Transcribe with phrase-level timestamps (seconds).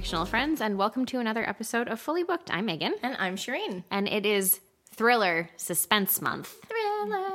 [0.00, 2.50] fictional friends, and welcome to another episode of Fully Booked.
[2.50, 3.84] I'm Megan, And I'm Shireen.
[3.90, 4.58] and it is
[4.94, 6.56] Thriller Suspense Month.
[6.66, 7.28] Thriller.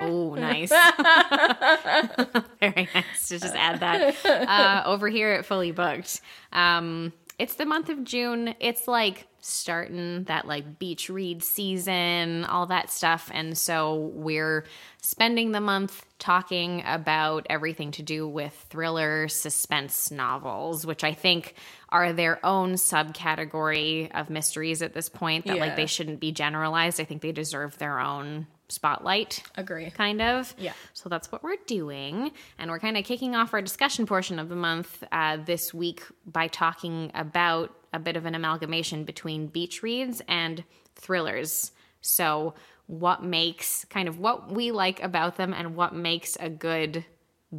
[0.00, 0.70] Oh, nice.
[2.60, 4.16] Very nice to just add that.
[4.26, 6.20] Uh, over here at Fully Booked.
[6.52, 8.56] Um, it's the month of June.
[8.58, 13.30] It's like starting that like beach read season, all that stuff.
[13.32, 14.64] And so we're
[15.00, 21.54] spending the month talking about everything to do with thriller suspense novels, which I think
[21.92, 27.00] are their own subcategory of mysteries at this point that like they shouldn't be generalized.
[27.00, 29.90] I think they deserve their own spotlight Agree.
[29.90, 30.54] kind of.
[30.58, 30.72] Yeah.
[30.94, 32.32] So that's what we're doing.
[32.58, 36.02] And we're kind of kicking off our discussion portion of the month uh, this week
[36.26, 40.64] by talking about a bit of an amalgamation between beach reads and
[40.96, 41.72] thrillers.
[42.00, 42.54] So,
[42.86, 47.04] what makes kind of what we like about them and what makes a good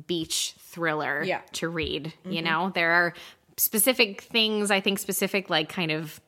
[0.07, 1.41] beach thriller Yeah.
[1.53, 2.13] to read.
[2.27, 3.13] You know, there are
[3.57, 6.19] specific things, I think, specific, like kind of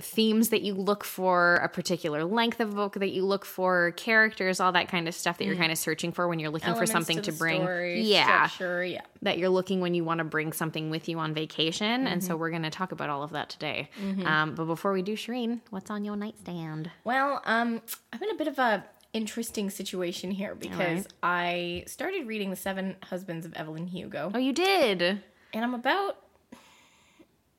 [0.00, 4.58] themes that you look for, a particular length of book that you look for, characters,
[4.58, 6.86] all that kind of stuff that you're kind of searching for when you're looking for
[6.86, 7.60] something to to, bring.
[7.60, 8.46] story, yeah.
[8.46, 9.02] Structure, yeah.
[9.20, 12.06] That you're looking when you want to bring something with you on vacation.
[12.06, 12.26] And Mm-hmm.
[12.26, 13.90] so we're going to talk about all of that today.
[14.24, 16.90] Um, but before we do, Shireen, what's on your nightstand?
[17.04, 17.82] Well, um,
[18.14, 21.06] I'm in a bit of a interesting situation here because right.
[21.22, 25.20] I started reading The Seven Husbands of Evelyn Hugo, Oh, you did.
[25.52, 26.16] And I'm about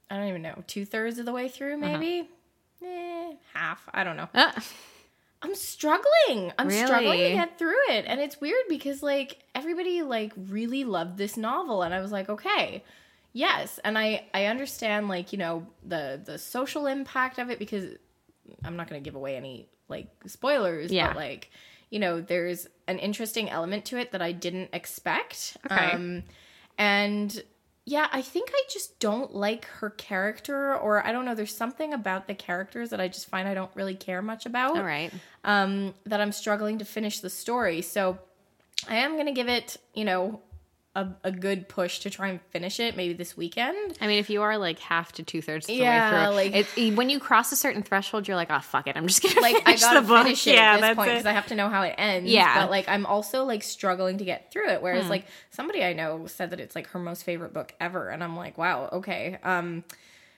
[0.10, 2.30] I don't even know two thirds of the way through, maybe.
[2.86, 3.82] Eh, half.
[3.94, 4.28] I don't know.
[4.34, 4.52] Uh,
[5.42, 6.52] I'm struggling.
[6.58, 8.06] I'm struggling to get through it.
[8.08, 12.30] And it's weird because like everybody like really loved this novel and I was like,
[12.30, 12.84] okay.
[13.34, 13.80] Yes.
[13.84, 17.96] And I I understand like, you know, the the social impact of it because
[18.64, 21.08] I'm not going to give away any like spoilers, Yeah.
[21.08, 21.50] but like
[21.90, 25.58] you know, there's an interesting element to it that I didn't expect.
[25.66, 25.92] Okay.
[25.92, 26.24] Um
[26.78, 27.44] and
[27.86, 31.94] yeah, I think I just don't like her character or I don't know, there's something
[31.94, 35.12] about the characters that I just find I don't really care much about all right.
[35.44, 37.82] um, that I'm struggling to finish the story.
[37.82, 38.20] So
[38.88, 40.42] I am going to give it, you know,
[40.96, 43.98] a, a good push to try and finish it maybe this weekend.
[44.00, 46.78] I mean, if you are like half to two thirds the Yeah, way through, like-
[46.78, 49.42] it, when you cross a certain threshold, you're like, oh fuck it, I'm just gonna
[49.42, 50.24] Like I finish gotta the book.
[50.24, 52.30] finish it yeah, at this point because I have to know how it ends.
[52.30, 52.62] Yeah.
[52.62, 54.82] but like I'm also like struggling to get through it.
[54.84, 58.24] Whereas like somebody I know said that it's like her most favorite book ever, and
[58.24, 59.40] I'm like, wow, okay.
[59.44, 59.84] Um,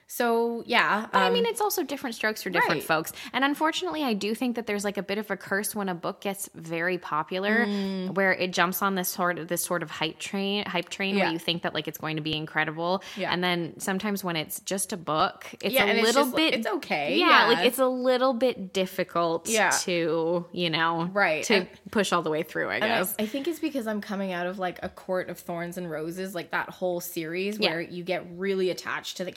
[0.06, 2.82] so yeah, But I um, mean, it's also different strokes for different Right.
[2.84, 3.12] folks.
[3.32, 5.94] And unfortunately, I do think that there's like a bit of a curse when a
[5.94, 8.14] book gets very popular, Mm.
[8.14, 11.30] where it jumps on this sort of this sort of hype train, hype train, where
[11.30, 13.32] you think that like it's going to be incredible, Yeah.
[13.32, 16.36] and then sometimes when it's just a book, it's Yeah, a and it's little just-
[16.36, 16.54] bit.
[16.54, 17.46] it's okay, yeah, yeah.
[17.56, 19.70] like it's a little bit difficult, Yeah.
[19.82, 22.68] to you know, Right, to and- push all the way through.
[22.68, 23.14] I And I, guess.
[23.18, 26.34] I think it's because I'm coming out of like a court of thorns and roses,
[26.34, 27.70] like that whole series Yeah.
[27.70, 29.32] where you get really attached to the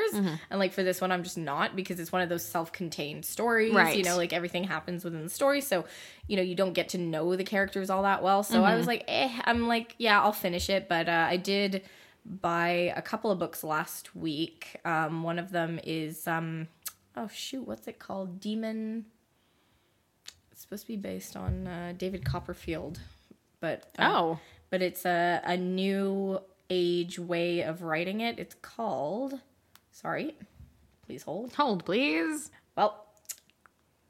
[0.00, 0.20] characters.
[0.20, 0.34] Mm-hmm.
[0.50, 3.24] And like for this one, I'm just not because it's one of those self contained
[3.24, 3.72] stories.
[3.74, 3.96] Right.
[3.96, 5.60] You know, like everything happens within the story.
[5.60, 5.84] So,
[6.26, 8.42] you know, you don't get to know the characters all that well.
[8.42, 8.78] So I Mm-hmm.
[8.78, 10.88] was like, eh, I'm like, yeah, I'll finish it.
[10.88, 11.82] But uh, I did
[12.24, 14.76] buy a couple of books last week.
[14.84, 16.68] Um, one of them is, um,
[17.16, 18.40] oh shoot, what's it called?
[18.40, 19.06] Demon.
[20.52, 23.00] It's supposed to be based on uh, David Copperfield,
[23.60, 28.38] but uh, oh, but it's a a new age way of writing it.
[28.38, 29.40] It's called.
[30.00, 30.36] Sorry,
[31.06, 31.52] please hold.
[31.54, 32.50] hold please.
[32.76, 33.04] Well,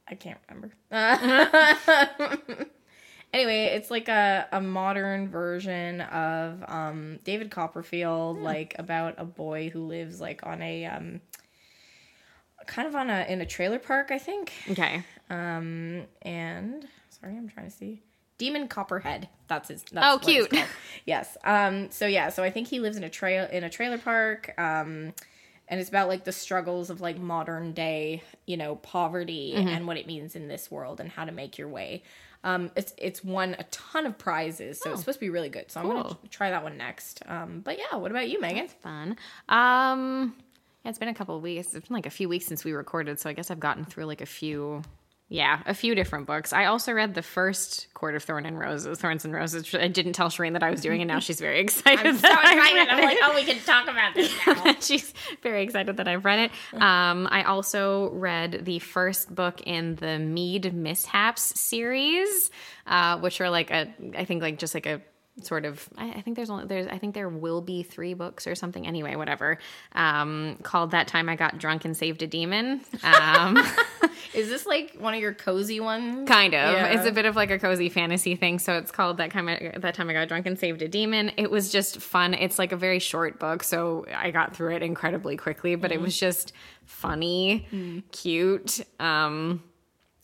[0.08, 0.72] I can't remember.
[3.32, 9.70] Anyway, it's like a, a modern version of um, David Copperfield, like about a boy
[9.70, 11.20] who lives like on a um,
[12.66, 14.52] kind of on a in a trailer park, I think.
[14.70, 18.02] Okay, Um, and sorry, I'm trying to see.
[18.36, 19.28] Demon Copperhead.
[19.46, 19.84] That's his.
[19.92, 20.52] That's Oh, cute.
[21.06, 21.36] yes.
[21.44, 21.88] Um.
[21.92, 22.30] So yeah.
[22.30, 24.52] So I think he lives in a trail in a trailer park.
[24.58, 25.12] Um,
[25.70, 29.68] and it's about like the struggles of like modern day, you know, poverty Mm-hmm.
[29.68, 32.02] and what it means in this world and how to make your way.
[32.44, 35.70] Um, it's it's won a ton of prizes, so it's supposed to be really good.
[35.70, 36.02] So I'm gonna Oh.
[36.04, 36.14] Cool.
[36.24, 37.22] tr- try that one next.
[37.26, 38.68] Um, but yeah, what about you, Megan?
[38.68, 39.16] fun.
[39.48, 40.34] Um,
[40.84, 41.74] yeah, it's been a couple of weeks.
[41.74, 44.06] It's been like a few weeks since we recorded, so I guess I've gotten through
[44.06, 44.82] like a few.
[45.32, 46.52] Yeah, a few different books.
[46.52, 49.62] I also read the first Court of Thorn and Roses, Thorns and Roses.
[49.62, 52.04] which I didn't tell Shireen that I was doing, and now she's very excited.
[52.04, 52.88] I'm so excited.
[52.88, 54.74] I'm like, oh, we can talk about this now.
[54.80, 56.82] She's very excited that I've read it.
[56.82, 62.50] Um, I also read the first book in the Mead Mishaps series,
[62.88, 63.86] uh, which are like a,
[64.16, 65.00] I think like just like a
[65.42, 68.48] sort of, I, I think there's only there's I think there will be three books
[68.48, 68.84] or something.
[68.84, 69.58] Anyway, whatever.
[69.92, 72.80] Um, called that time I got drunk and saved a demon.
[73.04, 73.56] Um,
[74.40, 76.28] Is this like one of your cozy ones?
[76.28, 76.72] Kind of.
[76.72, 76.86] Yeah.
[76.86, 78.58] It's a bit of like a cozy fantasy thing.
[78.58, 79.48] So it's called that time.
[79.48, 81.32] I, that time I got drunk and saved a demon.
[81.36, 82.34] It was just fun.
[82.34, 85.74] It's like a very short book, so I got through it incredibly quickly.
[85.74, 86.52] But it was just
[86.84, 88.80] funny, cute.
[88.98, 89.62] Um,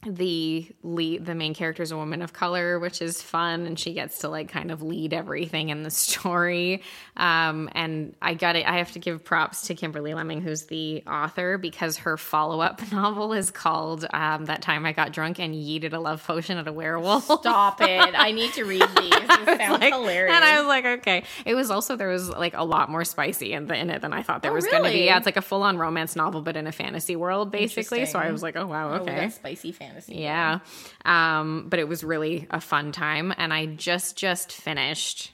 [0.08, 3.92] the lead the main character is a woman of color which is fun and she
[3.92, 6.82] gets to like kind of lead everything in the story
[7.16, 11.02] um, and i got it i have to give props to kimberly lemming who's the
[11.06, 15.92] author because her follow-up novel is called um, that time i got drunk and yeeted
[15.92, 18.14] a love potion at a werewolf Stop it.
[18.16, 19.10] I need to read these.
[19.10, 20.34] This sounds like- hilarious.
[20.34, 21.24] And I was like, okay.
[21.44, 24.12] It was also there was like a lot more spicy in, the, in it than
[24.12, 25.04] I thought there Oh, was going to be.
[25.04, 28.06] Yeah, it's like a full on romance novel, but in a fantasy world, basically.
[28.06, 29.14] So I was like, oh wow, Oh, okay.
[29.14, 29.95] that's spicy fantasy.
[30.08, 30.60] Yeah.
[31.04, 33.32] Um, but it was really a fun time.
[33.36, 35.32] And I just, just finished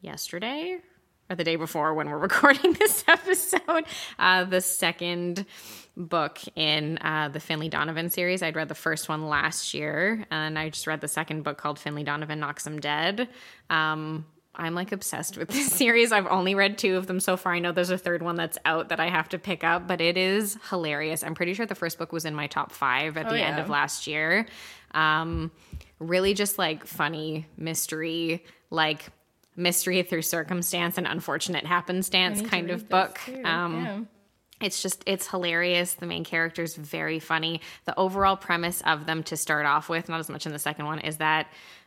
[0.00, 0.78] yesterday
[1.28, 3.84] or the day before when we're recording this episode,
[4.18, 5.46] uh, the second
[5.96, 8.42] book in uh, the Finlay Donovan series.
[8.42, 11.78] I'd read the first one last year and I just read the second book called
[11.78, 13.28] Finlay Donovan Knocks Him Dead.
[13.70, 14.26] Um,
[14.58, 16.12] I'm like obsessed with this series.
[16.12, 17.52] I've only read two of them so far.
[17.54, 20.00] I know there's a third one that's out that I have to pick up, but
[20.00, 21.22] it is hilarious.
[21.22, 23.58] I'm pretty sure the first book was in my top five at Oh, the end
[23.58, 24.46] of last year.
[24.92, 25.50] Um,
[25.98, 29.04] really just like funny mystery, like
[29.56, 33.20] mystery through circumstance and unfortunate happenstance I need to kind of book.
[33.24, 33.42] too.
[33.44, 34.00] Um, Yeah.
[34.60, 39.36] it's just it's hilarious the main character's very funny the overall premise of them to
[39.36, 41.46] start off with not as much in the second one is that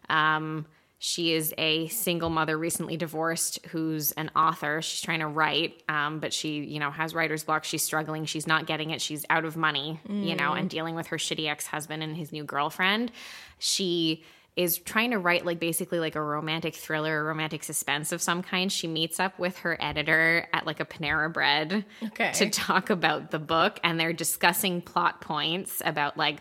[0.10, 0.66] um,
[1.02, 4.82] she is a single mother recently divorced who's an author.
[4.82, 7.64] She's trying to write um, but she you know has writer's block.
[7.64, 8.26] She's struggling.
[8.26, 9.02] She's not getting it.
[9.02, 12.44] She's out of money you know and dealing with her shitty ex-husband and his new
[12.44, 13.12] girlfriend.
[13.60, 14.24] She
[14.56, 18.44] is trying to write like basically like a romantic thriller, a romantic suspense of some
[18.44, 18.70] kind.
[18.70, 22.32] She meets up with her editor at like a Panera Bread Okay.
[22.34, 26.40] to talk about the book, and they're discussing plot points about like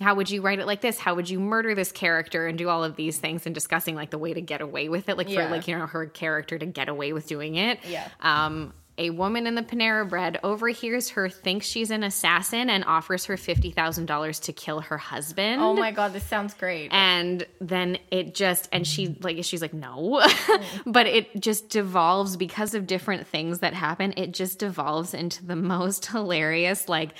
[0.00, 0.98] how would you write it like this?
[0.98, 4.10] How would you murder this character and do all of these things and discussing like
[4.10, 5.46] the way to get away with it, like Yeah.
[5.46, 7.78] for like you know her character to get away with doing it.
[7.88, 8.06] Yeah.
[8.20, 13.26] Um, a woman in the Panera Bread overhears her thinks she's an assassin and offers
[13.26, 16.88] her fifty thousand dollars to kill her husband Oh my god, this sounds great.
[16.92, 20.22] and then it just and she like she's like no
[20.86, 25.56] but it just devolves because of different things that happen it just devolves into the
[25.56, 27.10] most hilarious like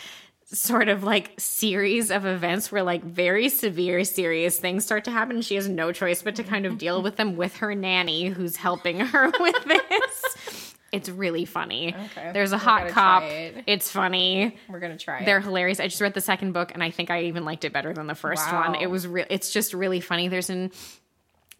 [0.52, 5.36] sort of like series of events where like very severe serious things start to happen
[5.36, 8.28] and she has no choice but to kind of deal with them with her nanny
[8.28, 12.30] who's helping her with this it's really funny Okay.
[12.32, 13.64] there's a hot cop it.
[13.66, 15.80] it's funny We're gonna try they're hilarious.
[15.80, 18.06] I just read the second book and I think I even liked it better than
[18.06, 18.70] the first Wow.
[18.70, 18.74] one.
[18.80, 20.28] It was real it's just really funny.
[20.28, 20.70] There's an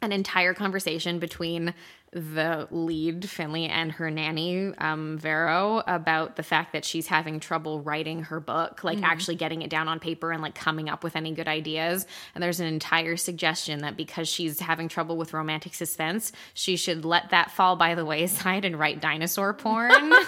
[0.02, 1.74] an entire conversation between
[2.12, 7.80] the lead Finlay and her nanny um, Vero about the fact that she's having trouble
[7.80, 11.16] writing her book, like actually getting it down on paper and like coming up with
[11.16, 12.06] any good ideas.
[12.34, 17.04] And there's an entire suggestion that because she's having trouble with romantic suspense, she should
[17.04, 20.12] let that fall by the wayside and write dinosaur porn.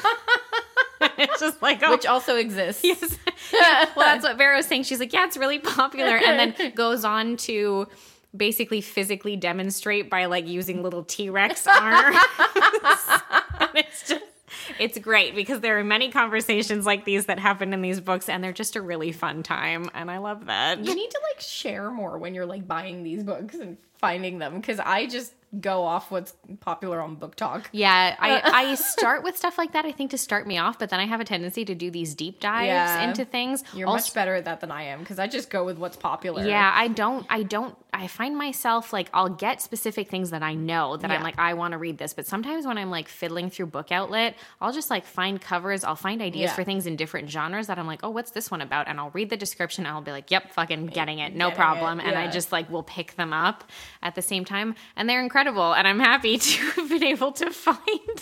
[1.18, 2.84] it's just like oh, Which also exists.
[2.84, 3.16] Yes.
[3.96, 4.82] Well, that's what Vero was saying.
[4.84, 6.16] She's like, yeah, it's really popular.
[6.16, 7.88] And then goes on to
[8.36, 12.16] basically physically demonstrate by like using little T Rex arms.
[13.74, 14.24] it's just,
[14.78, 18.42] it's great because there are many conversations like these that happen in these books and
[18.42, 19.90] they're just a really fun time.
[19.94, 20.84] And I love that.
[20.84, 24.56] You need to like share more when you're like buying these books and finding them
[24.56, 27.64] because I just go off what's popular on BookTok.
[27.72, 30.90] Yeah, I, I start with stuff like that, I think, to start me off, but
[30.90, 33.08] then I have a tendency to do these deep dives Yeah.
[33.08, 33.64] into things.
[33.72, 35.96] You're Also- much better at that than I am because I just go with what's
[35.96, 36.46] popular.
[36.46, 40.52] Yeah, I don't, I don't, I find myself like, I'll get specific things that I
[40.52, 42.12] know that I'm like, I want to read this.
[42.12, 45.96] But sometimes when I'm like fiddling through Book Outlet, I'll just like find covers, I'll
[45.96, 46.54] find ideas Yeah.
[46.54, 48.86] for things in different genres that I'm like, oh, what's this one about?
[48.86, 51.52] And I'll read the description and I'll be like, yep, fucking getting it, no Getting
[51.52, 52.00] it, problem.
[52.00, 53.64] And I just like will pick them up
[54.02, 54.74] at the same time.
[54.96, 55.72] And they're incredible.
[55.72, 57.78] And I'm happy to have been able to find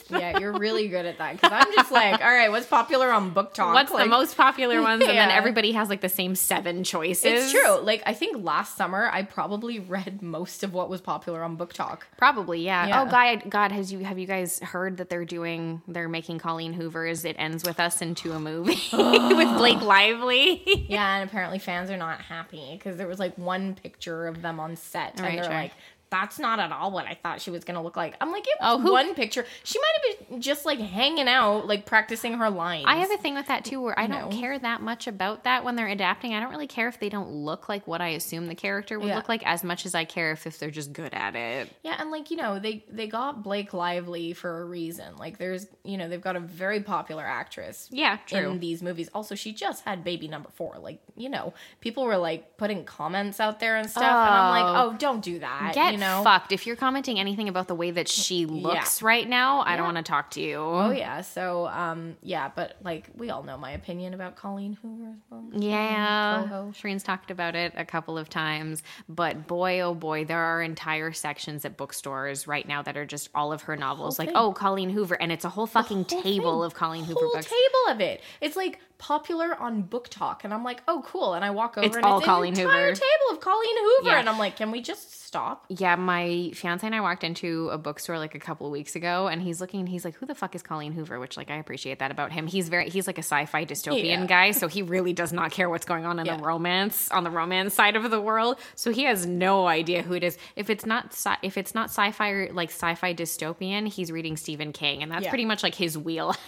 [0.09, 0.21] them.
[0.21, 3.33] Yeah, you're really good at that because I'm just like, all right, what's popular on
[3.33, 3.73] BookTok?
[3.75, 5.03] What's the most popular ones?
[5.03, 7.25] And then everybody has like the same seven choices.
[7.25, 7.79] It's true.
[7.81, 12.01] Like I think last summer I probably read most of what was popular on BookTok.
[12.17, 12.87] Probably, yeah.
[12.87, 13.03] Yeah.
[13.03, 16.73] Oh, God, God, has you have you guys heard that they're doing they're making Colleen
[16.73, 18.93] Hoover's "It Ends with Us" into a movie with
[19.59, 20.63] Blake Lively?
[20.89, 24.61] Yeah, and apparently fans are not happy because there was like one picture of them
[24.61, 25.51] on set, and Right, they're.
[25.57, 25.73] Like,
[26.11, 28.15] that's not at all what I thought she was gonna look like.
[28.21, 29.45] I'm like, Oh, who- one picture.
[29.65, 32.85] She might have been just like hanging out, like practicing her lines.
[32.87, 34.37] I have a thing with that too, where I don't No.
[34.41, 36.35] care that much about that when they're adapting.
[36.35, 39.09] I don't really care if they don't look like what I assume the character would
[39.09, 39.17] Yeah.
[39.17, 41.71] look like, as much as I care if, if they're just good at it.
[41.83, 45.17] Yeah, and like you know, they they got Blake Lively for a reason.
[45.17, 47.89] Like, there's you know, they've got a very popular actress.
[47.91, 48.51] Yeah, true.
[48.51, 50.77] In these movies, also she just had baby number four.
[50.79, 54.77] Like you know, people were like putting comments out there and stuff, and I'm like,
[54.77, 54.91] Oh.
[54.91, 55.73] oh, don't do that.
[55.75, 56.23] Get you know.
[56.25, 56.53] fucked.
[56.53, 59.97] If you're commenting anything about the way that she looks right now, I don't want
[59.99, 60.57] to talk to you.
[60.59, 65.15] Oh yeah, so um yeah, but like we all know my opinion about Colleen Hoover.
[65.53, 66.73] Yeah, Coho.
[66.73, 71.13] Shireen's talked about it a couple of times, but boy, oh boy, there are entire
[71.13, 74.37] sections at bookstores right now that are just all of her novels, like thing.
[74.37, 76.67] oh, Colleen Hoover, and it's a whole fucking whole table thing.
[76.67, 77.47] of Colleen Hoover Whole books.
[77.47, 78.21] table of it.
[78.41, 81.35] It's like popular on BookTok, and I'm like, oh cool.
[81.35, 82.95] And I walk over, It's and all it's Colleen an entire Hoover.
[82.97, 84.19] table of Colleen Hoover, Yeah.
[84.21, 85.65] and I'm like, can we just stop?
[85.69, 89.27] Yeah, my fiance and I walked into a bookstore like a couple of weeks ago,
[89.29, 89.81] and he's looking.
[89.81, 92.33] and He's like, "Who the fuck is Colleen Hoover?" Which, like, I appreciate that about
[92.33, 92.47] him.
[92.47, 94.27] He's very, he's like a sci-fi dystopian Yeah.
[94.27, 96.37] guy, so he really does not care what's going on in Yeah.
[96.39, 98.59] the romance on the romance side of the world.
[98.77, 100.39] So he has no idea who it is.
[100.55, 104.73] If it's not, sci- if it's not sci-fi or like sci-fi dystopian, he's reading Stephen
[104.73, 106.39] King, and that's pretty much like his wheelhouse.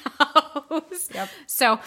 [1.14, 1.28] Yep.
[1.46, 1.80] So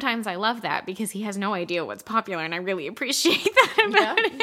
[0.00, 3.44] sometimes I love that because he has no idea what's popular, and I really appreciate
[3.54, 4.28] that about Yeah.
[4.28, 4.40] him.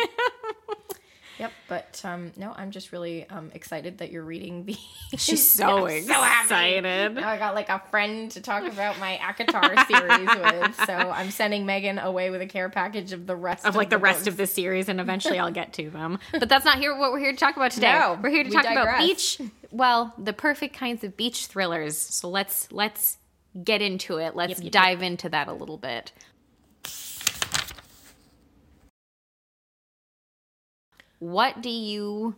[1.39, 4.75] Yep, but um, no, I'm just really um, excited that you're reading the.
[5.17, 6.45] She's so I'm so happy.
[6.77, 7.13] excited.
[7.15, 11.29] Now I got like a friend to talk about my ACOTAR series with, so I'm
[11.29, 14.27] sending Megan away with a care package of the rest of like the rest books.
[14.29, 16.17] of the series, and eventually I'll get to them.
[16.31, 16.97] But that's not here.
[16.97, 17.91] What we're here to talk about today.
[17.93, 19.39] No, we're here to talk about beach.
[19.71, 21.97] Well, the perfect kinds of beach thrillers.
[21.97, 23.17] So let's let's
[23.63, 24.35] get into it.
[24.35, 26.11] Let's Yep, yep, dive into that a little bit.
[31.19, 32.35] What do you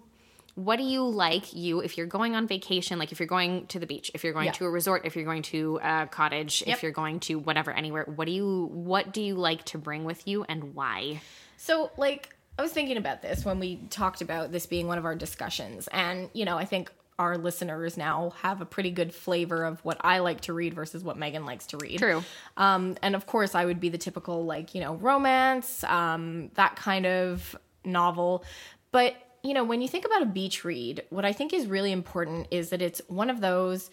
[0.55, 3.79] what do you like you if you're going on vacation like if you're going to
[3.79, 4.51] the beach if you're going Yeah.
[4.53, 6.77] to a resort if you're going to a cottage Yep.
[6.77, 10.03] if you're going to whatever anywhere what do you what do you like to bring
[10.03, 11.21] with you and why
[11.55, 15.05] So, like, I was thinking about this when we talked about this being one of
[15.05, 15.88] our discussions.
[15.91, 19.97] And, you know, I think our listeners now have a pretty good flavor of what
[20.01, 21.99] I like to read versus what Megan likes to read.
[21.99, 22.23] True.
[22.57, 26.77] Um, and of course, I would be the typical, like, you know, romance, um, that
[26.77, 28.45] kind of novel.
[28.91, 31.91] But, you know, when you think about a beach read, what I think is really
[31.91, 33.91] important is that it's one of those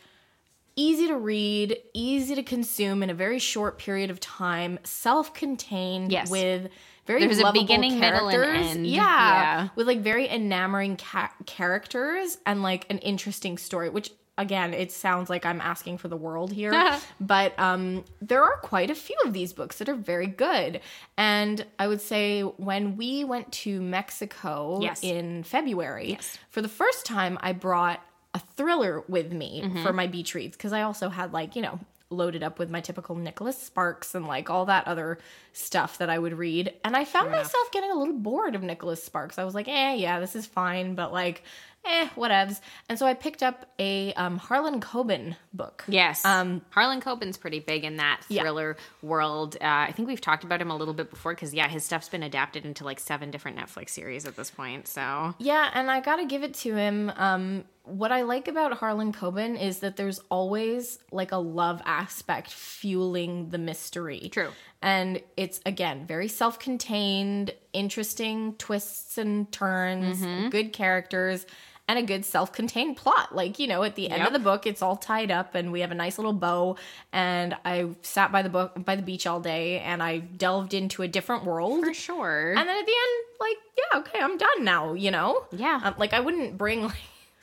[0.76, 6.30] easy to read, easy to consume in a very short period of time, self-contained Yes.
[6.30, 6.68] with
[7.06, 8.86] very There's a beginning, middle, and end.
[8.86, 9.68] Yeah, Yeah.
[9.76, 15.30] with like very enamoring ca- characters and like an interesting story, which again, it sounds
[15.30, 16.72] like I'm asking for the world here,
[17.20, 20.80] but um, there are quite a few of these books that are very good.
[21.16, 25.02] And I would say when we went to Mexico Yes.
[25.02, 26.38] in February, Yes.
[26.50, 28.00] for the first time, I brought
[28.34, 29.82] a thriller with me Mm-hmm.
[29.82, 32.80] for my beach reads because I also had like you know loaded up with my
[32.80, 35.18] typical Nicholas Sparks and like all that other
[35.52, 36.72] stuff that I would read.
[36.84, 39.38] And I found myself getting a little bored of Nicholas Sparks.
[39.38, 41.42] I was like, eh, yeah, this is fine, but like,
[41.84, 42.60] eh, whatevs.
[42.88, 45.84] And so I picked up a um, Harlan Coben book.
[45.88, 46.24] Yes.
[46.24, 48.42] Um, Harlan Coben's pretty big in that Yeah.
[48.42, 49.56] thriller world.
[49.60, 52.08] Uh, I think we've talked about him a little bit before because, yeah, his stuff's
[52.08, 54.86] been adapted into like seven different Netflix series at this point.
[54.88, 57.10] So, Yeah, and I gotta give it to him.
[57.16, 62.50] Um, what I like about Harlan Coben is that there's always like a love aspect
[62.50, 64.28] fueling the mystery.
[64.32, 64.50] True.
[64.82, 70.48] And it's again very self-contained, interesting twists and turns, Mm-hmm.
[70.50, 71.46] good characters,
[71.88, 73.34] and a good self-contained plot.
[73.34, 74.26] Like, you know, at the end Yep.
[74.26, 76.76] of the book it's all tied up and we have a nice little bow
[77.12, 81.02] and I sat by the book by the beach all day and I delved into
[81.02, 81.84] a different world.
[81.84, 82.48] for sure.
[82.56, 85.44] And then at the end, like, yeah, okay, I'm done now, you know?
[85.52, 85.80] Yeah.
[85.84, 86.94] Um, like, I wouldn't bring, like,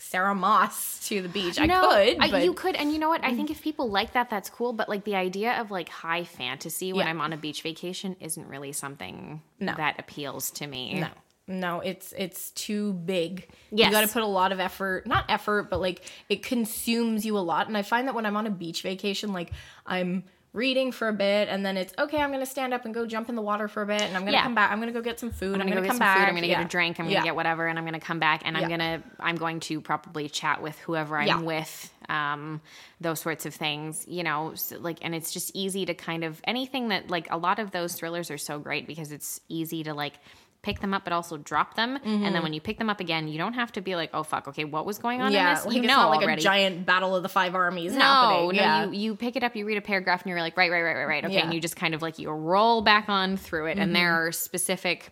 [0.03, 1.59] Sarah Maas to the beach.
[1.59, 3.23] I No, could, I- but you could, and you know what?
[3.23, 3.51] I think mm.
[3.51, 4.73] if people like that, that's cool.
[4.73, 7.09] But like the idea of like high fantasy when Yeah.
[7.09, 9.73] I'm on a beach vacation isn't really something No.
[9.75, 10.99] that appeals to me.
[10.99, 11.07] no.
[11.45, 13.49] No, it's it's too big.
[13.69, 13.87] Yes.
[13.87, 17.37] You got to put a lot of effort, not effort, but like it consumes you
[17.37, 17.67] a lot.
[17.67, 19.51] And I find that when I'm on a beach vacation, like
[19.85, 22.93] I'm reading for a bit and then it's okay, I'm going to stand up and
[22.93, 24.43] go jump in the water for a bit and I'm going to Yeah.
[24.43, 24.71] come back.
[24.71, 25.55] I'm going to go get some food.
[25.55, 26.17] I'm, I'm gonna going go to get come some back.
[26.17, 26.27] food.
[26.29, 26.57] I'm gonna Yeah.
[26.59, 26.99] get a drink.
[26.99, 27.23] I'm gonna Yeah.
[27.23, 30.61] get whatever, and I'm gonna come back, and I'm gonna I'm going to probably chat
[30.61, 32.61] with whoever I'm with, um,
[33.01, 36.41] those sorts of things, you know, so, like, and it's just easy to kind of
[36.45, 39.93] anything that like a lot of those thrillers are so great because it's easy to
[39.93, 40.13] like
[40.61, 43.27] pick them up but also drop them and then when you pick them up again
[43.27, 45.35] you don't have to be like oh fuck okay what was going on Mm-hmm.
[45.35, 47.53] Yeah, in this like you know not like already a giant battle of the five
[47.53, 48.47] armies no, happening.
[48.47, 48.85] no, yeah.
[48.85, 50.95] you, you pick it up, you read a paragraph, and you're like, right, right, right,
[50.95, 51.25] right, right.
[51.25, 51.39] Okay, Yeah.
[51.41, 51.47] Mm-hmm.
[51.47, 54.31] and you just kind of like you roll back on through it, and there are
[54.31, 55.11] specific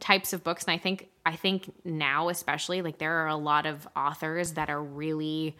[0.00, 3.64] types of books and I think I think now especially like there are a lot
[3.66, 5.56] of authors that are really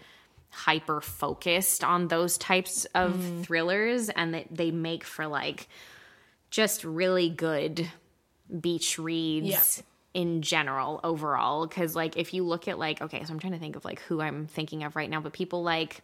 [0.50, 3.44] hyper focused on those types of Mm.
[3.44, 5.68] thrillers and that they make for like
[6.50, 7.88] just really good
[8.60, 10.20] beach reads Yeah.
[10.20, 13.60] in general overall because like if you look at like okay so i'm trying to
[13.60, 16.00] think of like who i'm thinking of right now but people like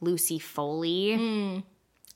[0.00, 1.58] lucy foley Hmm.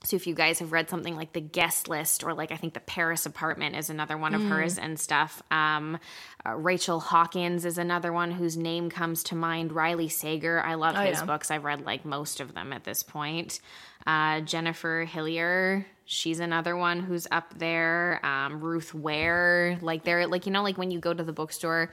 [0.05, 2.73] So if you guys have read something like the guest list or like i think
[2.73, 4.49] the paris apartment is another one of Hmm.
[4.49, 5.97] hers and stuff um,
[6.45, 10.95] uh, rachel hawkins is another one whose name comes to mind riley sager i love
[10.97, 11.25] his yeah.
[11.25, 13.59] books i've read like most of them at this point
[14.05, 20.45] uh, jennifer hillier she's another one who's up there um, ruth ware like they're like
[20.45, 21.91] you know like when you go to the bookstore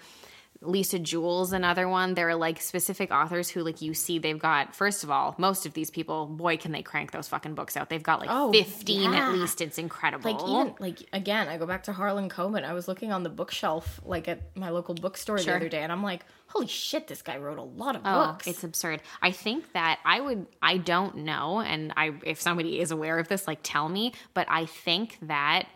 [0.63, 2.13] Lisa Jewell's another one.
[2.15, 5.65] There are like specific authors who like you see they've got first of all, most
[5.65, 7.89] of these people, boy, can they crank those fucking books out.
[7.89, 9.29] They've got like Oh, 15 yeah.
[9.29, 9.61] at least.
[9.63, 10.31] It's incredible.
[10.31, 12.63] Like even like again, I go back to Harlan Coben.
[12.65, 15.47] I was looking on the bookshelf like at my local bookstore Sure.
[15.53, 18.27] the other day, and I'm like, holy shit, this guy wrote a lot of Oh,
[18.27, 18.47] books.
[18.47, 19.01] it's absurd.
[19.23, 23.29] I think that I would I don't know and I if somebody is aware of
[23.29, 25.69] this like tell me, but I think that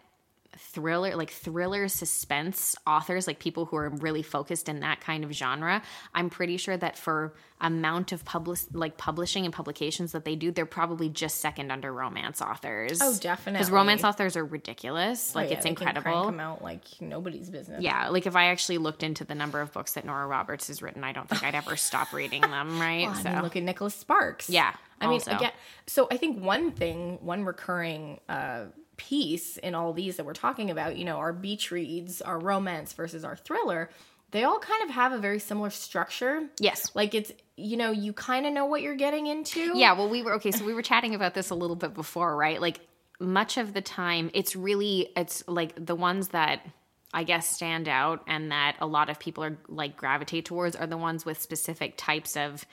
[0.59, 5.33] thriller like thriller suspense authors like people who are really focused in that kind of
[5.33, 5.83] genre
[6.15, 10.51] i'm pretty sure that for amount of public like publishing and publications that they do
[10.51, 15.39] they're probably just second under romance authors Oh, definitely because romance authors are ridiculous Oh,
[15.41, 17.83] like yeah, it's incredible 'em out like nobody's business.
[17.83, 20.83] yeah, like if I actually looked into the number of books that Nora Roberts has
[20.83, 23.07] written, I don't think I'd ever stop reading them, right?
[23.07, 24.51] Well, I so mean, look at Nicholas Sparks.
[24.51, 25.53] Yeah, I mean, again,
[25.87, 30.71] so I think one thing, one recurring uh, piece in all these that we're talking
[30.71, 33.91] about, you know, our beach reads, our romance versus our thriller,
[34.31, 36.49] they all kind of have a very similar structure.
[36.59, 36.91] yes.
[36.95, 39.79] Like it's, you know, you kind of know what you're getting into.
[39.79, 42.37] Yeah, well we were okay, so we were chatting about this a little bit before,
[42.37, 42.61] right?
[42.61, 42.81] Like
[43.21, 46.67] much of the time it's really it's like the ones that
[47.13, 50.89] I guess stand out and that a lot of people are like gravitate towards are
[50.89, 52.67] the ones with specific types of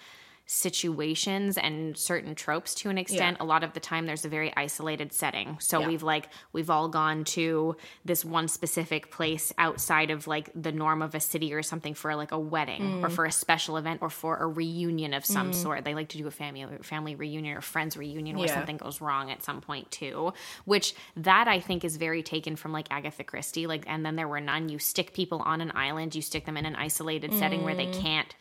[0.52, 4.54] situations and certain tropes to an extent a lot of the time there's a very
[4.58, 5.88] isolated setting so Yeah.
[5.88, 11.02] we've like we've all gone to this one specific place outside of like the norm
[11.02, 13.12] of a city or something for like a wedding or Mm.
[13.14, 16.28] for a special event or for a reunion of some sort they like to do
[16.28, 18.56] a family family reunion or friends reunion where Yeah.
[18.56, 20.34] something goes wrong at some point too
[20.66, 24.28] which that i think is very taken from like agatha christie like and then there
[24.28, 27.64] were none you stick people on an island you stick them in an isolated setting
[27.64, 28.02] where they Mm.
[28.02, 28.36] can't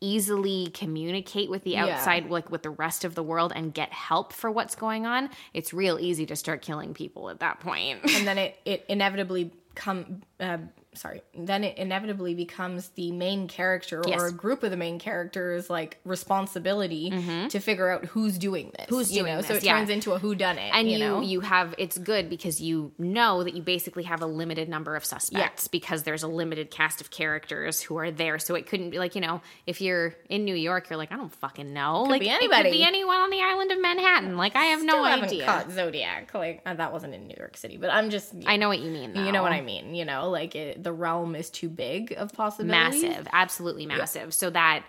[0.00, 1.86] easily communicate with the Yeah.
[1.96, 5.28] outside like with the rest of the world and get help for what's going on
[5.54, 9.50] it's real easy to start killing people at that point and then it, it inevitably
[9.74, 10.58] come uh,
[10.98, 14.20] sorry then it inevitably becomes the main character Yes.
[14.20, 17.10] or a group of the main characters like responsibility
[17.50, 18.94] to figure out who's doing this Mm-hmm.
[18.94, 19.42] Who's you doing know?
[19.42, 19.76] So it yeah.
[19.76, 21.20] turns into a who done it and you, you know?
[21.20, 25.04] you have it's good because you know that you basically have a limited number of
[25.04, 28.38] suspects because there's a limited cast of characters who are there.
[28.38, 31.16] So it couldn't be like you know if you're in new york you're like i
[31.16, 32.02] don't fucking know.
[32.04, 32.70] Like be it could anybody.
[32.78, 34.36] be anyone on the island of manhattan.
[34.36, 35.44] Like i have no Still haven't idea.
[35.44, 36.32] caught zodiac.
[36.34, 38.90] Like uh, that wasn't in new york city but i'm just i know what you
[38.90, 40.30] mean you know what i mean you know?
[40.30, 43.02] Like it, the realm is too big of possibilities.
[43.02, 43.28] Massive.
[43.30, 44.32] Absolutely massive.
[44.32, 44.84] So that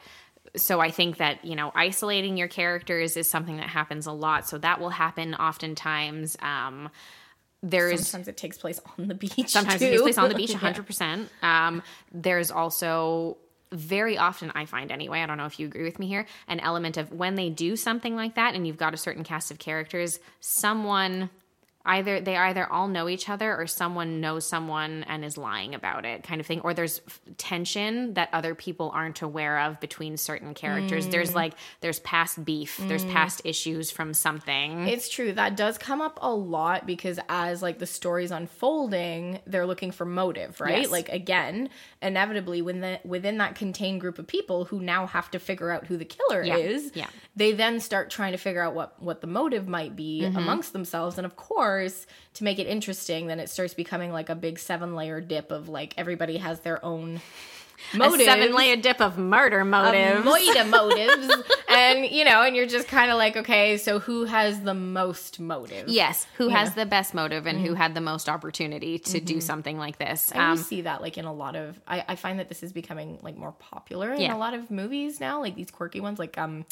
[0.56, 4.48] so i think that you know isolating your characters is something that happens a lot.
[4.48, 6.38] So that will happen oftentimes.
[6.42, 6.90] Um
[7.62, 9.88] there's sometimes it takes place on the beach sometimes too.
[9.88, 10.74] it takes place on the beach Yeah.
[10.74, 11.84] 100% um
[12.14, 13.36] there's also
[13.74, 16.62] very often i find anyway i don't know if you agree with me here an
[16.62, 19.60] element of when they do something like that and you've got a certain cast of
[19.60, 21.30] characters someone
[21.86, 26.06] either they either all know each other or someone knows someone and is lying about
[26.06, 30.18] it kind of thing or there's f- tension that other people aren't aware of between
[30.18, 35.32] certain characters there's like there's past beef there's past issues from something It's true.
[35.34, 40.06] That does come up a lot because as like the story's unfolding, they're looking for
[40.06, 40.82] motive, right?
[40.84, 40.92] Yes.
[40.92, 41.70] Like again,
[42.02, 45.86] inevitably when the within that contained group of people who now have to figure out
[45.88, 46.58] who the killer Yeah.
[46.58, 47.08] is, Yeah.
[47.36, 50.38] they then start trying to figure out what what the motive might be Mm-hmm.
[50.38, 51.18] amongst themselves.
[51.18, 54.96] And of course, to make it interesting, then it starts becoming like a big seven
[54.96, 57.20] layer dip of like everybody has their own
[57.94, 58.26] a motive.
[58.26, 61.28] seven layer dip of murder motives Moida motives,
[61.70, 65.40] and you know, and you're just kind of like, okay, so who has the most
[65.40, 65.88] motive?
[65.88, 69.78] Yes, who has the best motive and who had the most opportunity to do something
[69.78, 70.32] like this.
[70.32, 72.74] And Um, see that like in a lot of I, I find that this is
[72.74, 74.36] becoming like more popular in Yeah.
[74.36, 76.66] a lot of movies now, like these quirky ones like um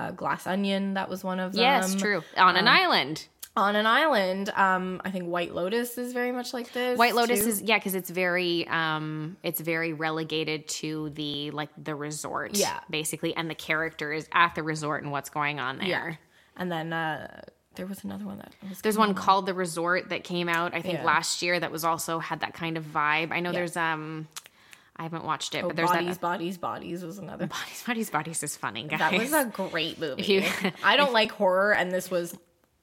[0.00, 1.60] uh, Glass Onion, that was one of them.
[1.62, 2.22] yes, true.
[2.36, 3.26] On an island.
[3.58, 6.96] On an island, um, I think White Lotus is very much like this.
[6.96, 7.48] White Lotus too.
[7.48, 12.56] is yeah, because it's very um it's very relegated to the like the resort.
[12.56, 12.78] Yeah.
[12.88, 15.86] Basically, and the characters at the resort and what's going on there.
[15.88, 16.14] yeah.
[16.56, 17.42] And then uh
[17.74, 18.80] there was another one that was.
[18.80, 21.04] There's one called The Resort that came out I think Yeah.
[21.04, 23.30] last year that was also had that kind of vibe.
[23.32, 23.58] I know Yeah.
[23.58, 24.28] there's um
[24.96, 27.46] I haven't watched it, Oh, but there's bodies, that bodies, bodies was another.
[27.46, 28.98] Bodies, Bodies, Bodies is funny, guys.
[28.98, 30.22] That was a great movie.
[30.24, 30.44] you-
[30.82, 32.36] I don't like horror, and this was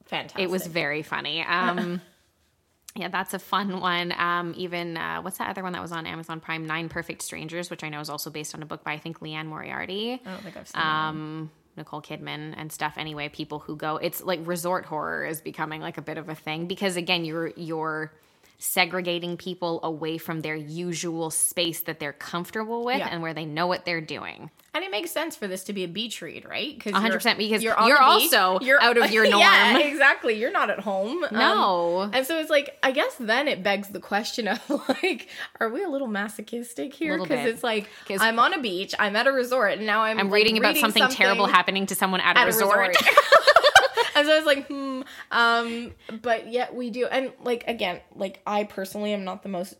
[0.06, 0.42] fantastic.
[0.42, 1.42] it was very funny.
[1.42, 2.02] Um
[2.98, 4.14] Yeah, that's a fun one.
[4.18, 6.66] Um, even uh, what's that other one that was on Amazon Prime?
[6.66, 9.22] Nine Perfect Strangers, which I know is also based on a book by I think
[9.22, 10.22] Liane Moriarty.
[10.26, 10.82] I don't think I've seen.
[10.82, 15.82] um Nicole Kidman and stuff anyway people who go it's like resort horror is becoming
[15.82, 18.14] like a bit of a thing because again you're you're
[18.58, 23.10] segregating people away from their usual space that they're comfortable with Yeah.
[23.12, 24.50] and where they know what they're doing.
[24.74, 26.76] And it makes sense for this to be a beach read, right?
[26.76, 29.40] Because 100% because on you're beach, also out of your norm.
[29.40, 30.34] Yeah, exactly.
[30.38, 31.24] You're not at home.
[31.24, 32.10] Um, No.
[32.12, 35.30] and so it's like, I guess then it begs the question of like,
[35.62, 37.18] are we a little masochistic here?
[37.18, 37.90] Because it's like
[38.20, 40.76] I'm on a beach, I'm at a resort, and now I'm I'm like, reading about
[40.76, 42.96] something, terrible happening to someone at a at a resort.
[44.16, 45.02] and so I was like, hmm.
[45.32, 49.76] Um, but yet we do, and like again, like I personally am not the most,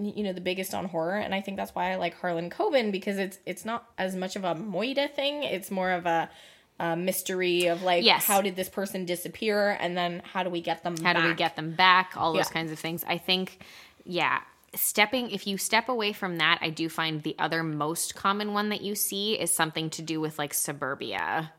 [0.00, 2.90] you know, the biggest on horror, and I think that's why I like Harlan Coben
[2.92, 5.42] because it's it's not as much of a moida thing.
[5.44, 6.28] It's more of a,
[6.80, 8.24] a mystery of like, Yes.
[8.24, 10.96] how did this person disappear, and then how do we get them?
[10.96, 12.12] How do we get them back?
[12.16, 12.52] All those Yeah.
[12.52, 13.04] kinds of things.
[13.06, 13.64] I think,
[14.04, 14.40] yeah,
[14.74, 18.70] stepping, if you step away from that, I do find the other most common one
[18.70, 21.52] that you see is something to do with like suburbia.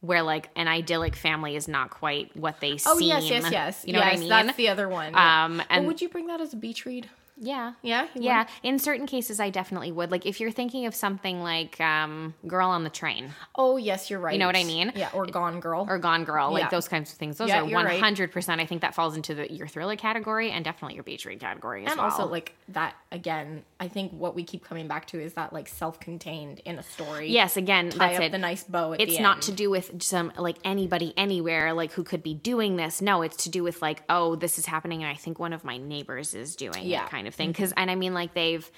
[0.00, 2.92] Where like an idyllic family is not quite what they seem.
[2.94, 3.84] Oh yes, yes, yes.
[3.86, 4.28] You know yes, what I mean?
[4.28, 5.14] That's the other one.
[5.14, 7.08] Um, and would you bring that as a beach read?
[7.40, 8.46] Yeah, Yeah, yeah.
[8.62, 10.10] In certain cases, I definitely would.
[10.10, 14.20] Like if you're thinking of something like um, "Girl on the Train" Oh yes, you're
[14.20, 14.32] right.
[14.34, 14.92] You know what I mean?
[14.94, 15.86] Yeah, or Gone Girl.
[15.88, 16.68] or "Gone Girl," like Yeah.
[16.68, 17.38] those kinds of things.
[17.38, 18.00] Those Yeah, are you're one right.
[18.00, 18.60] hundred percent.
[18.60, 21.84] I think that falls into the your thriller category and definitely your beach read category
[21.86, 22.10] as and well.
[22.10, 25.66] also like that again i think what we keep coming back to is that like
[25.66, 28.32] self-contained in a story yes, again, that's it.
[28.32, 29.42] the nice bow at it's not end.
[29.42, 33.36] to do with some like anybody anywhere like who could be doing this no it's
[33.44, 36.34] to do with like oh this is happening and i think one of my neighbors
[36.34, 37.04] is doing Yeah.
[37.06, 37.50] it kind of thing.
[37.50, 38.70] Because and i mean like they've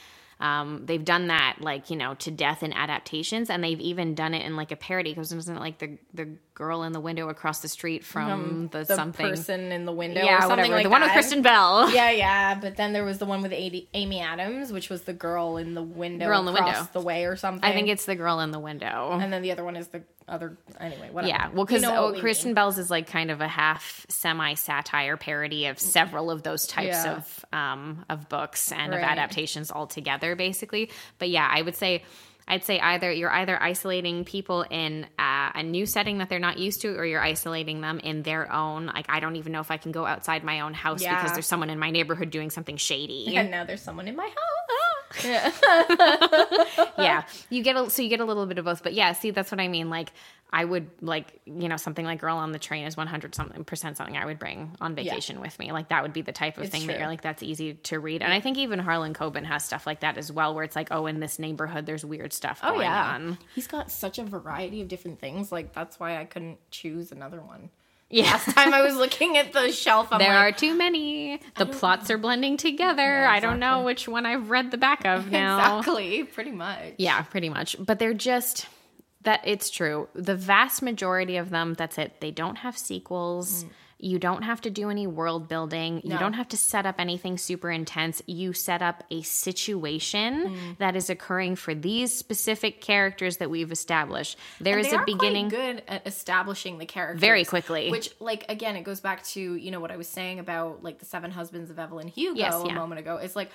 [0.42, 4.34] um, they've done that like you know to death in adaptations and they've even done
[4.34, 7.28] it in like a parody because wasn't it like the the girl in the window
[7.28, 10.74] across the street from the, the something person in the window or yeah something whatever
[10.74, 13.52] like the one with kristen bell yeah yeah but then there was the one with
[13.52, 16.90] Amy, Amy Adams which was the girl in the window Girl in the across window.
[16.92, 19.50] the way or something i think it's the girl in the window and then the
[19.52, 22.50] other one is the other anyway whatever Yeah, well, You because know what we Kristen
[22.50, 22.54] mean.
[22.54, 27.04] Bell's is like kind of a half semi satire parody of several of those types
[27.04, 27.16] Yeah.
[27.16, 30.90] of um, of books and of adaptations all together, basically.
[31.18, 32.04] But yeah, I would say.
[32.48, 36.58] I'd say either you're either isolating people in uh, a new setting that they're not
[36.58, 38.86] used to, or you're isolating them in their own.
[38.86, 41.16] Like I don't even know if I can go outside my own house Yeah.
[41.16, 43.36] because there's someone in my neighborhood doing something shady.
[43.36, 45.52] and now there's someone in my house yeah.
[46.98, 49.30] yeah you get a so you get a little bit of both but yeah see
[49.30, 50.10] that's what i mean like
[50.52, 53.96] i would like you know something like girl on the train is 100 something percent
[53.96, 55.72] something i would bring on vacation with me.
[55.72, 57.98] Like that would be the type of It's thing that you're like that's easy to
[57.98, 58.22] read.
[58.22, 60.88] And i think even harlan coben has stuff like that as well where it's like
[60.90, 63.14] oh in this neighborhood there's weird stuff oh going yeah.
[63.14, 63.38] on.
[63.54, 65.52] He's got such a variety of different things.
[65.52, 67.70] Like that's why i couldn't choose another one.
[68.10, 68.24] Yeah.
[68.24, 71.40] Last time i was looking at the shelf i'm there like are too many.
[71.56, 73.02] The plots are blending together.
[73.02, 75.78] Yeah, i don't know which one i've read the back of now.
[75.78, 76.94] Exactly pretty much.
[76.98, 77.76] Yeah, pretty much.
[77.78, 78.66] But they're just
[79.24, 80.08] that it's true.
[80.14, 82.20] The vast majority of them, that's it.
[82.20, 83.64] They don't have sequels.
[83.64, 83.70] Mm.
[84.02, 86.00] You don't have to do any world building.
[86.02, 88.20] You don't have to set up anything super intense.
[88.26, 90.78] You set up a situation mm.
[90.78, 94.36] that is occurring for these specific characters that we've established.
[94.60, 95.50] There And is they a beginning.
[95.50, 97.92] good at establishing the characters Very quickly.
[97.92, 100.98] Which, like, again, it goes back to you know what I was saying about like
[100.98, 103.18] the Seven Husbands of Evelyn Hugo Yes, a moment ago.
[103.18, 103.52] It's like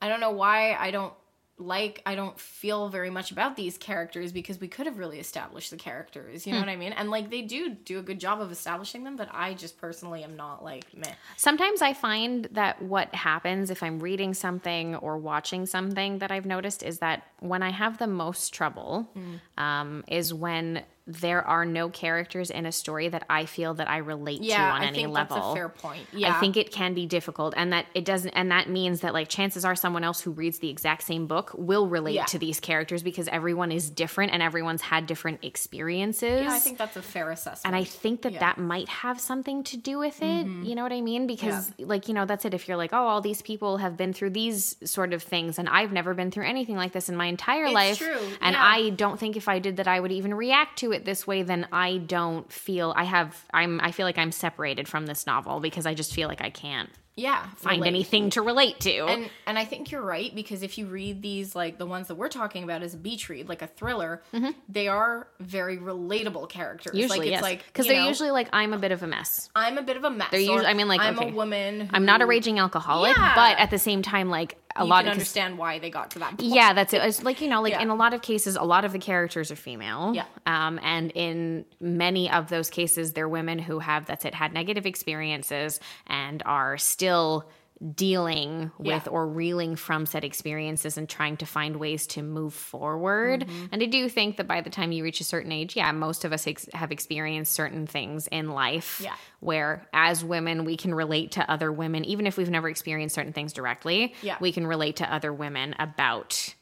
[0.00, 1.12] I don't know why I don't
[1.60, 5.70] like I don't feel very much about these characters because we could have really established
[5.70, 6.46] the characters.
[6.46, 6.66] You know Hmm.
[6.66, 6.92] what I mean?
[6.94, 10.24] And like they do do a good job of establishing them, but I just personally
[10.24, 11.12] am not like meh.
[11.36, 16.46] Sometimes I find that what happens if I'm reading something or watching something that I've
[16.46, 19.62] noticed is that when I have the most trouble Mm.
[19.62, 20.82] um, is when
[21.20, 24.72] there are no characters in a story that I feel that I relate to Yeah,
[24.72, 25.36] on I any think level.
[25.36, 26.06] that's a fair point.
[26.12, 29.12] Yeah, I think it can be difficult, and that it doesn't, and that means that
[29.14, 32.24] like chances are someone else who reads the exact same book will relate Yeah.
[32.26, 36.42] to these characters because everyone is different and everyone's had different experiences.
[36.44, 37.66] yeah, I think that's a fair assessment.
[37.66, 38.40] And I think that Yeah.
[38.40, 40.46] that might have something to do with it.
[40.46, 40.64] Mm-hmm.
[40.64, 41.26] You know what I mean?
[41.26, 42.54] Because, like, you know, that's it.
[42.54, 45.68] If you're like, oh, all these people have been through these sort of things, and
[45.68, 47.98] I've never been through anything like this in my entire It's life.
[47.98, 48.56] true, And.
[48.60, 51.42] I don't think if I did that, I would even react to it this way,
[51.42, 55.60] then I don't feel I have, I'm, I feel like I'm separated from this novel
[55.60, 56.90] because I just feel like I can't.
[57.16, 57.88] yeah, find relate.
[57.88, 59.04] anything to relate to.
[59.06, 62.14] And and I think you're right because if you read these like the ones that
[62.14, 64.50] we're talking about as a beach read, like a thriller, mm-hmm.
[64.70, 66.94] they are very relatable characters.
[66.96, 67.42] usually, like it's yes.
[67.42, 69.50] like because they're know, usually like, I'm a bit of a mess.
[69.54, 70.30] I'm a bit of a mess.
[70.30, 71.30] They're usually- I mean, like, I'm okay.
[71.30, 71.90] a woman.
[71.92, 73.34] I'm not a raging alcoholic, Yeah.
[73.34, 76.10] but at the same time, like a you lot can of understand why they got
[76.12, 76.42] to that point.
[76.54, 77.02] Yeah, that's it.
[77.02, 77.82] It's like you know, like Yeah.
[77.82, 80.12] in a lot of cases, a lot of the characters are female.
[80.14, 80.24] Yeah.
[80.46, 84.86] Um, and in many of those cases, they're women who have that's it had negative
[84.86, 87.48] experiences and are still
[87.94, 89.10] dealing with Yeah.
[89.10, 93.46] or reeling from said experiences and trying to find ways to move forward.
[93.46, 93.66] Mm-hmm.
[93.72, 96.24] And I do think that by the time you reach a certain age, yeah, most
[96.24, 99.14] of us ex- have experienced certain things in life Yeah.
[99.40, 103.32] where as women we can relate to other women even if we've never experienced certain
[103.32, 104.14] things directly.
[104.22, 104.36] Yeah.
[104.40, 106.54] We can relate to other women about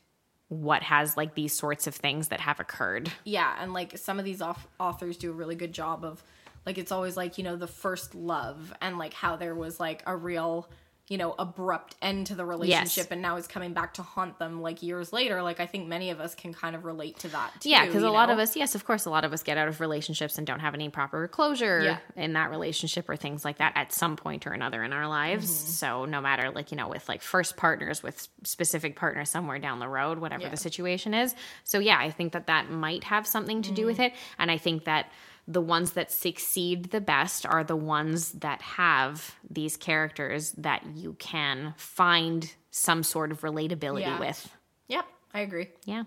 [0.48, 3.10] what has like these sorts of things that have occurred.
[3.24, 6.22] yeah and like some of these auth- authors do a really good job of
[6.64, 10.02] like it's always like you know the first love and like how there was like
[10.06, 10.70] a real
[11.08, 14.60] you know abrupt end to the relationship and now it's coming back to haunt them
[14.60, 17.50] like years later like i think many of us can kind of relate to that
[17.60, 19.42] too Yeah, because a you lot of us, yes, of course, a lot of us
[19.42, 21.98] get out of relationships and don't have any proper closure Yeah.
[22.16, 25.46] in that relationship or things like that at some point or another in our lives.
[25.50, 25.70] Mm-hmm.
[25.70, 29.78] So, no matter, like, you know, with like first partners, with specific partners somewhere down
[29.80, 30.50] the road, whatever Yeah.
[30.50, 31.34] the situation is.
[31.64, 34.14] So, yeah, I think that that might have something to do with Mm-hmm.
[34.14, 34.20] it.
[34.38, 35.10] And I think that
[35.50, 41.14] the ones that succeed the best are the ones that have these characters that you
[41.18, 44.20] can find some sort of relatability Yeah.
[44.20, 44.52] with.
[44.88, 46.04] yep i agree Yeah.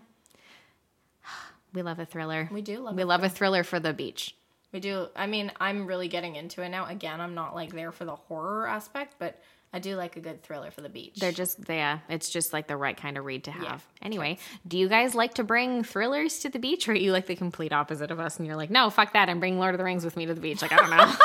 [1.74, 2.50] We love a thriller.
[2.52, 4.36] We do love We a love a thriller for the beach.
[4.72, 7.92] we do i mean i'm really getting into it now again i'm not like there
[7.92, 9.42] for the horror aspect but
[9.74, 12.68] i do like a good thriller for the beach They're just yeah, it's just like
[12.68, 13.86] the right kind of read to have.
[14.02, 17.28] Anyway, do you guys like to bring thrillers to the beach or are you like
[17.28, 19.30] the complete opposite of us and you're like, "No, fuck that.
[19.30, 21.14] I'm bringing Lord of the Rings with me to the beach." Like, I don't know.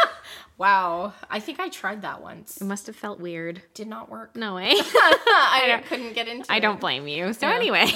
[0.59, 3.61] wow i think i tried that once it must have felt weird.
[3.75, 4.73] did not work No way.
[4.75, 6.61] i couldn't get into I it.
[6.61, 7.33] don't blame you.
[7.33, 7.87] So anyway,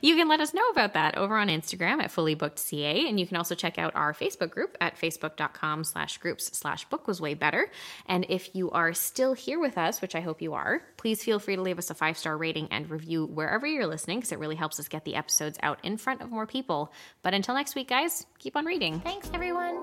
[0.00, 3.36] you can let us know about that over on Instagram at fullybookedca, and you can
[3.36, 7.70] also check out our Facebook group at facebook.com slash groups slash book was way better.
[8.06, 11.38] And if you are still here with us, which I hope you are, please feel
[11.38, 14.38] free to leave us a five star rating and review wherever you're listening because it
[14.38, 16.92] really helps us get the episodes out in front of more people.
[17.22, 19.00] But until next week, guys, keep on reading.
[19.00, 19.80] Thanks, everyone.